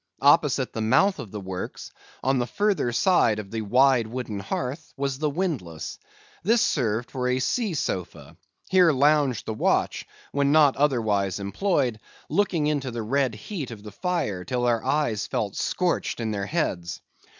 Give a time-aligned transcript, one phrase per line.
[0.23, 1.91] Opposite the mouth of the works,
[2.23, 5.99] on the further side of the wide wooden hearth, was the windlass.
[6.41, 8.35] This served for a sea sofa.
[8.71, 11.99] Here lounged the watch, when not otherwise employed,
[12.31, 16.47] looking into the red heat of the fire, till their eyes felt scorched in their
[16.47, 16.99] heads.